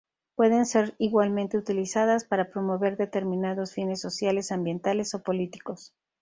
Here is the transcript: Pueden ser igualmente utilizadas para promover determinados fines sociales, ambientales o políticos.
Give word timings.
Pueden 0.35 0.65
ser 0.65 0.95
igualmente 0.97 1.59
utilizadas 1.59 2.25
para 2.25 2.49
promover 2.49 2.97
determinados 2.97 3.71
fines 3.71 4.01
sociales, 4.01 4.51
ambientales 4.51 5.13
o 5.13 5.21
políticos. 5.21 5.93